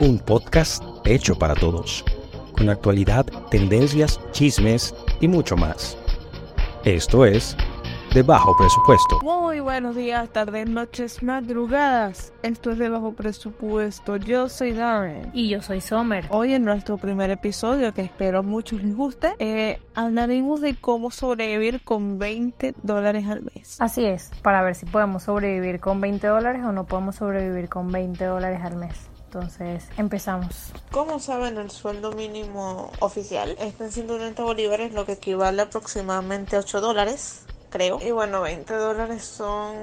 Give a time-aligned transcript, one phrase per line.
[0.00, 2.04] un podcast hecho para todos,
[2.56, 5.98] con actualidad, tendencias, chismes y mucho más.
[6.84, 7.56] Esto es
[8.14, 9.18] De Bajo Presupuesto.
[9.22, 12.32] Muy buenos días, tardes, noches, madrugadas.
[12.44, 14.16] Esto es De Bajo Presupuesto.
[14.16, 15.30] Yo soy Darren.
[15.32, 16.26] Y yo soy Sommer.
[16.30, 21.82] Hoy en nuestro primer episodio, que espero muchos les guste, eh, hablaremos de cómo sobrevivir
[21.82, 23.80] con 20 dólares al mes.
[23.80, 27.90] Así es, para ver si podemos sobrevivir con 20 dólares o no podemos sobrevivir con
[27.90, 29.10] 20 dólares al mes.
[29.28, 30.72] Entonces, empezamos.
[30.90, 36.56] Como saben, el sueldo mínimo oficial está en 130 bolívares, lo que equivale a aproximadamente
[36.56, 37.98] 8 dólares creo.
[38.00, 39.74] Y bueno, 20 dólares son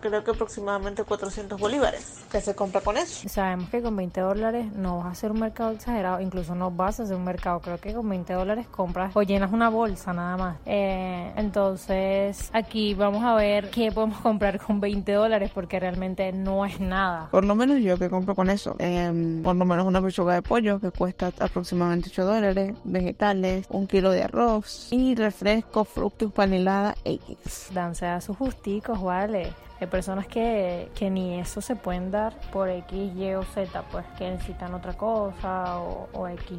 [0.00, 3.28] creo que aproximadamente 400 bolívares que se compra con eso.
[3.28, 7.00] Sabemos que con 20 dólares no vas a hacer un mercado exagerado, incluso no vas
[7.00, 7.60] a hacer un mercado.
[7.60, 10.56] Creo que con 20 dólares compras o llenas una bolsa nada más.
[10.66, 16.64] Eh, entonces aquí vamos a ver qué podemos comprar con 20 dólares porque realmente no
[16.64, 17.28] es nada.
[17.30, 18.76] Por lo menos yo que compro con eso.
[18.78, 23.86] Eh, por lo menos una pechuga de pollo que cuesta aproximadamente 8 dólares, vegetales, un
[23.86, 27.70] kilo de arroz y refresco, frutos, panelada X.
[27.72, 29.52] Danse a sus justicos, vale.
[29.80, 34.04] Hay personas que, que, ni eso se pueden dar por X, Y o Z, pues
[34.18, 36.58] que necesitan otra cosa o X.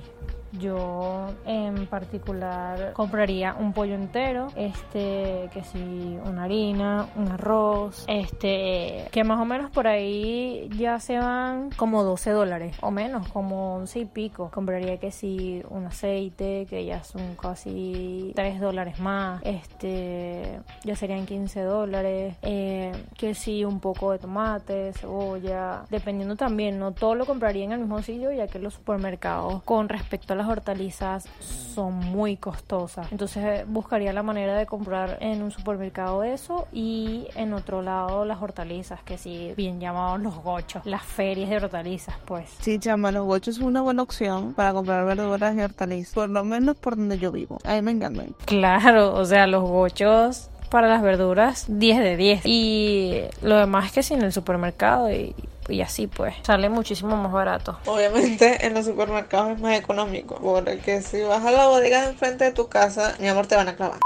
[0.59, 9.07] Yo en particular compraría un pollo entero, este, que si una harina, un arroz, este,
[9.11, 13.75] que más o menos por ahí ya se van como 12 dólares o menos, como
[13.75, 14.51] 11 y pico.
[14.53, 21.25] Compraría que si un aceite, que ya son casi 3 dólares más, este, ya serían
[21.25, 27.25] 15 dólares, eh, que si un poco de tomate, cebolla, dependiendo también, no todo lo
[27.25, 31.93] compraría en el mismo sitio, ya que los supermercados con respecto a las hortalizas son
[31.93, 33.11] muy costosas.
[33.11, 38.41] Entonces buscaría la manera de comprar en un supermercado eso y en otro lado las
[38.41, 42.49] hortalizas, que sí, bien llamados los gochos, las ferias de hortalizas, pues.
[42.59, 46.43] Sí, chama, los gochos es una buena opción para comprar verduras y hortalizas, por lo
[46.43, 47.59] menos por donde yo vivo.
[47.63, 48.35] Ahí me encantan.
[48.45, 54.01] Claro, o sea, los gochos para las verduras 10 de 10 y lo demás que
[54.01, 55.35] sí en el supermercado y,
[55.71, 57.79] y así pues sale muchísimo más barato.
[57.85, 62.45] Obviamente en los supermercados es más económico porque si vas a la bodega de enfrente
[62.45, 63.99] de tu casa, mi amor, te van a clavar.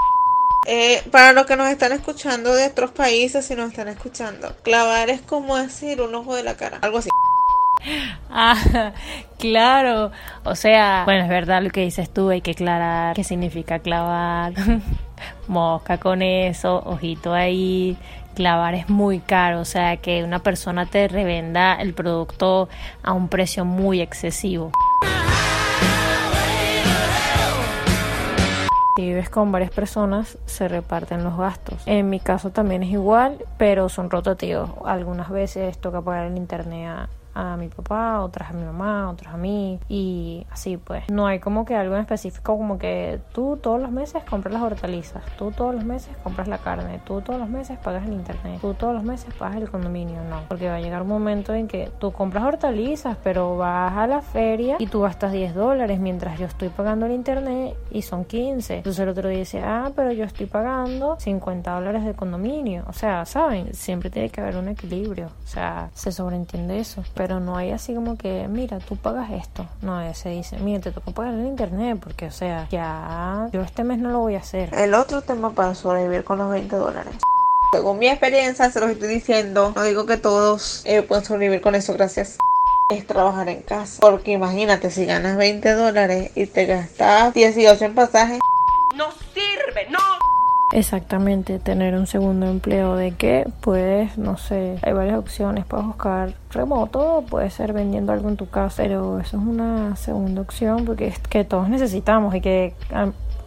[0.67, 5.09] Eh, para los que nos están escuchando de otros países, si nos están escuchando, clavar
[5.09, 7.09] es como decir un ojo de la cara, algo así.
[8.29, 8.91] Ah,
[9.37, 10.11] claro.
[10.43, 14.53] O sea, bueno, es verdad lo que dices tú, hay que aclarar qué significa clavar.
[15.47, 17.95] Mosca con eso, ojito ahí.
[18.35, 22.67] Clavar es muy caro, o sea, que una persona te revenda el producto
[23.01, 24.71] a un precio muy excesivo.
[28.97, 31.81] Si vives con varias personas, se reparten los gastos.
[31.85, 34.69] En mi caso también es igual, pero son rotativos.
[34.85, 39.33] Algunas veces toca pagar el internet a a mi papá, otras a mi mamá, otras
[39.33, 41.03] a mí y así pues.
[41.09, 44.63] No hay como que algo en específico como que tú todos los meses compras las
[44.63, 48.59] hortalizas, tú todos los meses compras la carne, tú todos los meses pagas el internet,
[48.61, 50.41] tú todos los meses pagas el condominio, no.
[50.47, 54.21] Porque va a llegar un momento en que tú compras hortalizas pero vas a la
[54.21, 58.77] feria y tú gastas 10 dólares mientras yo estoy pagando el internet y son 15.
[58.77, 62.85] Entonces el otro día dice, ah, pero yo estoy pagando 50 dólares de condominio.
[62.87, 63.73] O sea, ¿saben?
[63.73, 65.27] Siempre tiene que haber un equilibrio.
[65.27, 69.67] O sea, se sobreentiende eso pero no hay así como que, mira, tú pagas esto.
[69.81, 73.83] No, se dice, mira, te toca pagar el internet porque, o sea, ya yo este
[73.83, 74.73] mes no lo voy a hacer.
[74.73, 77.15] El otro tema para sobrevivir con los 20 dólares.
[77.73, 81.75] Según mi experiencia, se los estoy diciendo, no digo que todos eh, puedan sobrevivir con
[81.75, 82.37] eso, gracias
[82.89, 83.99] es trabajar en casa.
[83.99, 88.39] Porque imagínate, si ganas 20 dólares y te gastas 18 en pasajes.
[88.95, 89.99] No sirve, no
[90.73, 96.33] Exactamente, tener un segundo empleo de que puedes, no sé, hay varias opciones, puedes buscar
[96.51, 101.07] remoto, puede ser vendiendo algo en tu casa, pero eso es una segunda opción porque
[101.07, 102.73] es que todos necesitamos y que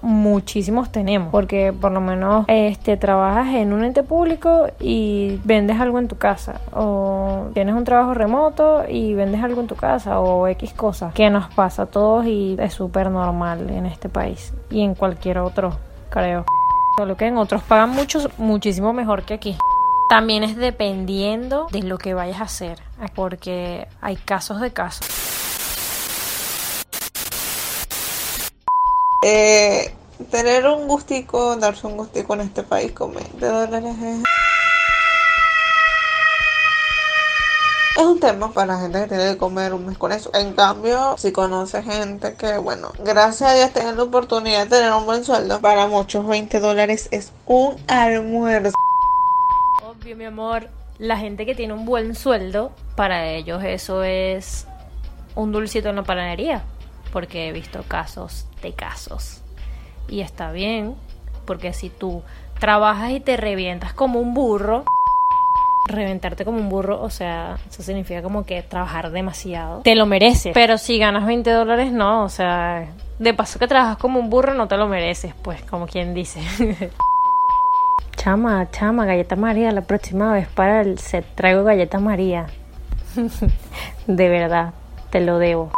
[0.01, 5.99] muchísimos tenemos porque por lo menos este trabajas en un ente público y vendes algo
[5.99, 10.47] en tu casa o tienes un trabajo remoto y vendes algo en tu casa o
[10.47, 14.83] X cosas que nos pasa a todos y es súper normal en este país y
[14.83, 15.73] en cualquier otro
[16.11, 16.45] creo
[16.99, 19.57] Solo que en otros pagan mucho, muchísimo mejor que aquí.
[20.09, 22.81] También es dependiendo de lo que vayas a hacer,
[23.15, 25.07] porque hay casos de casos.
[29.25, 29.95] Eh,
[30.29, 34.48] tener un gustico, darse un gustico en este país con 20 dólares es...
[37.99, 40.31] es un tema para la gente que tiene que comer un mes con eso.
[40.33, 44.93] En cambio, si conoce gente que, bueno, gracias a Dios tienen la oportunidad de tener
[44.93, 48.73] un buen sueldo, para muchos 20 dólares es un almuerzo.
[49.85, 50.69] Obvio, mi amor,
[50.99, 54.69] la gente que tiene un buen sueldo, para ellos eso es
[55.35, 56.63] un dulcito en la panadería,
[57.13, 59.41] porque he visto casos de casos.
[60.09, 60.95] Y está bien,
[61.47, 62.23] porque si tú
[62.61, 64.85] trabajas y te revientas como un burro,
[65.89, 69.81] reventarte como un burro, o sea, eso significa como que trabajar demasiado.
[69.83, 70.53] Te lo mereces.
[70.55, 72.87] Pero si ganas 20 dólares, no, o sea,
[73.19, 76.41] de paso que trabajas como un burro, no te lo mereces, pues, como quien dice.
[78.17, 82.47] chama, chama, galleta María, la próxima vez para el set traigo galleta María.
[84.07, 84.75] de verdad,
[85.11, 85.71] te lo debo.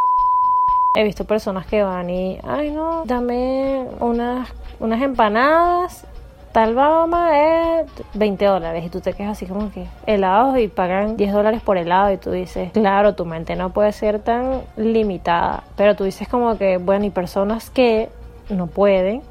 [0.96, 4.48] He visto personas que van y, ay no, dame unas,
[4.80, 6.04] unas empanadas
[6.52, 11.16] tal Bama es 20 dólares y tú te quedas así como que helados y pagan
[11.16, 15.64] 10 dólares por helado y tú dices, claro, tu mente no puede ser tan limitada,
[15.76, 18.08] pero tú dices como que, bueno, hay personas que
[18.48, 19.22] no pueden.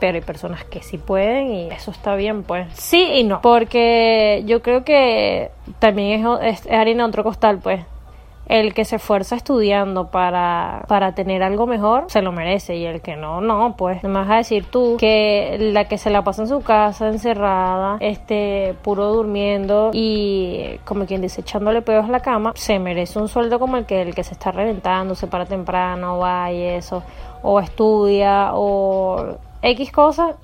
[0.00, 2.68] Pero hay personas que sí pueden y eso está bien, pues.
[2.74, 3.40] Sí y no.
[3.42, 7.80] Porque yo creo que también es, es harina otro costal, pues
[8.48, 13.02] el que se esfuerza estudiando para, para tener algo mejor se lo merece y el
[13.02, 16.42] que no, no, pues me vas a decir tú que la que se la pasa
[16.42, 22.20] en su casa encerrada, este, puro durmiendo y como quien dice echándole pedos a la
[22.20, 25.44] cama, se merece un sueldo como el que el que se está reventando, se para
[25.44, 27.02] temprano, va y eso,
[27.42, 30.36] o estudia o X cosas,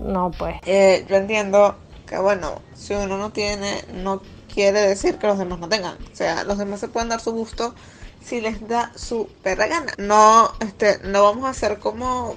[0.00, 0.56] no pues.
[0.66, 1.76] Eh, yo entiendo
[2.08, 4.20] que bueno, si uno no tiene, no
[4.52, 5.96] quiere decir que los demás no tengan.
[6.12, 7.74] O sea, los demás se pueden dar su gusto
[8.24, 9.92] si les da su perra gana.
[9.98, 12.36] No, este, no vamos a ser como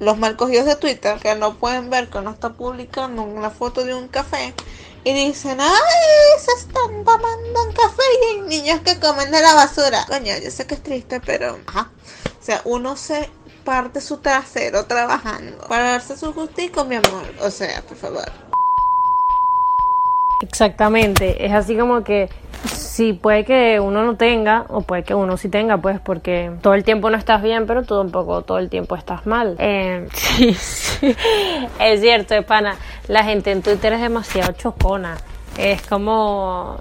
[0.00, 3.84] los mal cogidos de Twitter que no pueden ver que uno está publicando una foto
[3.84, 4.54] de un café
[5.04, 5.70] y dicen, ay,
[6.38, 10.04] se están tomando un café y hay niños que comen de la basura.
[10.08, 11.54] Coño, yo sé que es triste, pero.
[11.54, 13.30] O sea, uno se
[13.64, 17.24] parte su trasero trabajando para darse su gustico, mi amor.
[17.40, 18.47] O sea, por favor.
[20.42, 22.28] Exactamente, es así como que
[22.64, 26.74] si puede que uno no tenga o puede que uno sí tenga, pues porque todo
[26.74, 29.56] el tiempo no estás bien, pero tú tampoco todo el tiempo estás mal.
[29.58, 31.14] Eh, sí, sí,
[31.80, 32.76] es cierto, es.
[33.06, 35.16] La gente en Twitter es demasiado chocona.
[35.56, 36.78] Es como,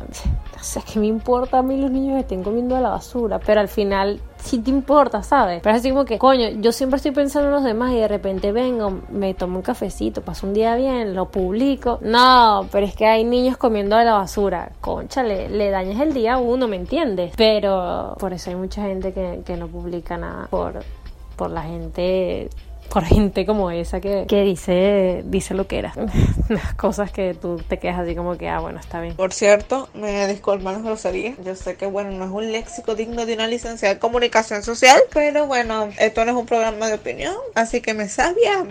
[0.57, 3.38] no sé, ¿qué me importa a mí los niños que estén comiendo a la basura?
[3.38, 5.62] Pero al final sí te importa, ¿sabes?
[5.62, 8.07] Pero es así como que, coño, yo siempre estoy pensando en los demás y de
[8.07, 12.00] repente vengo, me tomo un cafecito, paso un día bien, lo publico.
[12.01, 14.71] No, pero es que hay niños comiendo a la basura.
[14.81, 17.33] Concha, le, le dañas el día a uno, ¿me entiendes?
[17.38, 20.80] Pero por eso hay mucha gente que, que no publica nada por,
[21.36, 22.50] por la gente
[22.89, 25.94] por gente como esa que, que dice, dice lo que era.
[26.50, 29.16] Las cosas que tú te quedas así como que, ah, bueno, está bien.
[29.16, 31.36] Por cierto, me disculpan las groserías.
[31.44, 35.01] Yo sé que, bueno, no es un léxico digno de una licenciada de comunicación social,
[35.13, 38.66] pero bueno, esto no es un programa de opinión, así que me sabía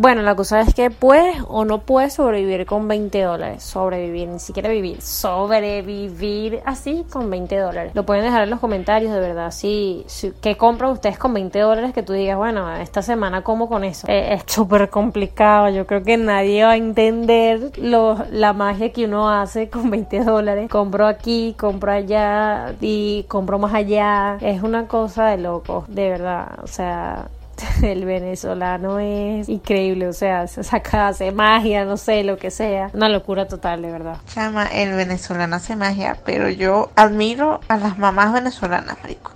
[0.00, 3.62] bueno, la cosa es que puedes o no puedes sobrevivir con 20 dólares.
[3.62, 5.00] Sobrevivir, ni siquiera vivir.
[5.00, 7.92] Sobrevivir así con 20 dólares.
[7.94, 9.52] Lo pueden dejar en los comentarios, de verdad.
[9.52, 10.04] Si,
[10.40, 14.08] ¿Qué compran ustedes con 20 dólares que tú digas, bueno, esta semana como con eso?
[14.08, 15.68] Eh, es súper complicado.
[15.68, 20.68] Yo creo que nadie va a entender la magia que uno hace con 20 dólares.
[20.70, 24.38] Compro aquí, compro allá y compro más allá.
[24.40, 26.58] Es una cosa de loco, de verdad.
[26.62, 27.28] O sea,
[27.82, 32.90] el venezolano es increíble, o sea, se saca, hace magia, no sé, lo que sea.
[32.92, 34.18] Una locura total, de verdad.
[34.32, 39.32] Chama, el venezolano hace magia, pero yo admiro a las mamás venezolanas, marico.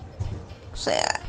[0.72, 1.20] O sea,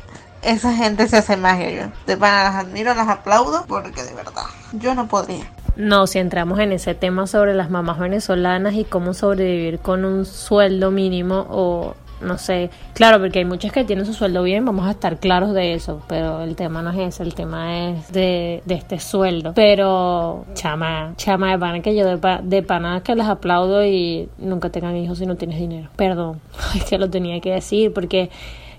[0.42, 1.92] esa gente se hace magia, yo.
[2.06, 5.50] De pana las admiro, las aplaudo, porque de verdad, yo no podría.
[5.76, 10.26] No, si entramos en ese tema sobre las mamás venezolanas y cómo sobrevivir con un
[10.26, 14.86] sueldo mínimo o no sé, claro, porque hay muchas que tienen su sueldo bien, vamos
[14.86, 18.62] a estar claros de eso, pero el tema no es ese, el tema es de,
[18.64, 19.52] de este sueldo.
[19.54, 24.28] Pero, chama, chama de pana que yo de, pa, de pana que las aplaudo y
[24.38, 25.88] nunca tengan hijos si no tienes dinero.
[25.96, 26.40] Perdón,
[26.74, 28.30] es que lo tenía que decir porque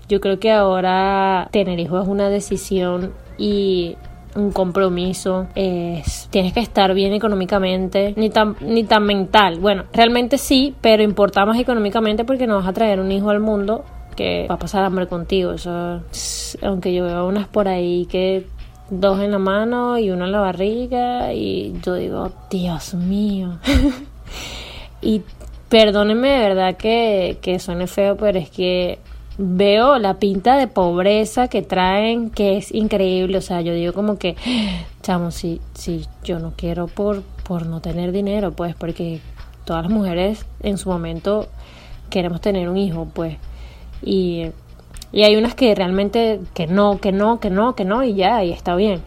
[0.08, 3.96] yo creo que ahora tener hijos es una decisión y
[4.34, 9.58] un compromiso, es, tienes que estar bien económicamente, ni tan, ni tan mental.
[9.58, 13.40] Bueno, realmente sí, pero importa más económicamente porque no vas a traer un hijo al
[13.40, 13.84] mundo
[14.16, 15.52] que va a pasar hambre contigo.
[15.52, 16.02] Eso,
[16.62, 18.46] aunque yo veo unas por ahí que
[18.90, 23.58] dos en la mano y uno en la barriga y yo digo, Dios mío.
[25.02, 25.22] y
[25.68, 28.98] perdónenme de verdad que, que suene feo, pero es que
[29.38, 33.38] veo la pinta de pobreza que traen, que es increíble.
[33.38, 34.36] O sea, yo digo como que,
[35.02, 39.20] chamo, si, si yo no quiero por, por no tener dinero, pues, porque
[39.64, 41.48] todas las mujeres en su momento
[42.10, 43.36] queremos tener un hijo, pues.
[44.02, 44.46] Y,
[45.12, 48.44] y hay unas que realmente que no, que no, que no, que no, y ya,
[48.44, 49.02] y está bien.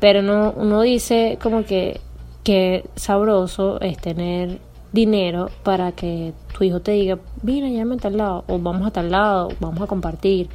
[0.00, 2.00] Pero no, uno dice como que,
[2.42, 4.58] que sabroso es tener
[4.92, 8.90] dinero para que tu hijo te diga, mira, llévame a tal lado, o vamos a
[8.90, 10.48] tal lado, vamos a compartir.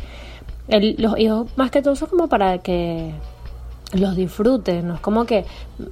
[0.67, 3.11] El- los hijos más que todo son como para que
[3.93, 5.45] los disfrutes, no es como que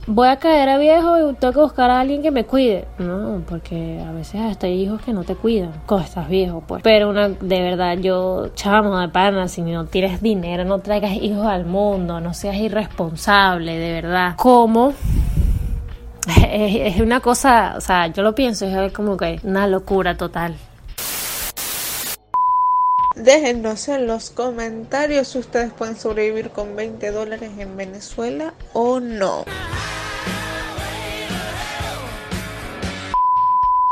[0.07, 2.85] voy a caer a viejo y tengo que buscar a alguien que me cuide.
[2.97, 6.81] No, porque a veces hasta hay hijos que no te cuidan cuando estás viejo, pues.
[6.83, 11.45] Pero una, de verdad, yo, chamo de pana, si no tienes dinero, no traigas hijos
[11.45, 14.33] al mundo, no seas irresponsable, de verdad.
[14.37, 14.93] ¿Cómo?
[16.53, 20.55] Es, una cosa, o sea, yo lo pienso, es como que una locura total.
[23.15, 29.45] Déjennos en los comentarios si ustedes pueden sobrevivir con 20 dólares en Venezuela o no.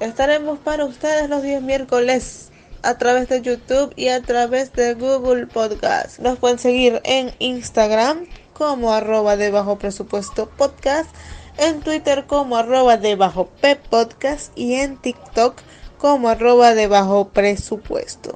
[0.01, 2.49] Estaremos para ustedes los días miércoles
[2.81, 6.17] a través de YouTube y a través de Google Podcast.
[6.19, 11.09] Nos pueden seguir en Instagram como arroba de bajo presupuesto podcast,
[11.57, 15.55] en Twitter como arroba de bajo p podcast y en TikTok
[15.97, 18.33] como arroba de bajo presupuesto.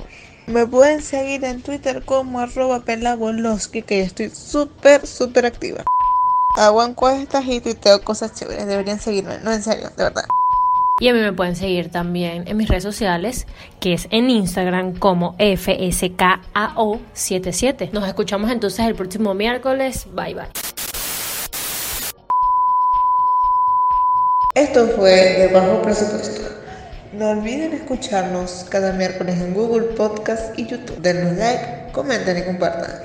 [0.48, 5.84] Me pueden seguir en Twitter como arroba pelagoloski, que yo estoy súper, súper activa.
[6.57, 8.67] Hago encuestas y tuiteo cosas chéveres.
[8.67, 10.25] Deberían seguirme, no en serio, de verdad.
[11.01, 13.48] Y a mí me pueden seguir también en mis redes sociales,
[13.81, 17.91] que es en Instagram como FSKAO77.
[17.91, 20.07] Nos escuchamos entonces el próximo miércoles.
[20.13, 20.64] Bye bye.
[24.56, 26.42] Esto fue de bajo presupuesto.
[27.12, 31.02] No olviden escucharnos cada miércoles en Google Podcast y YouTube.
[31.02, 33.02] Denos like, comenten y compartan.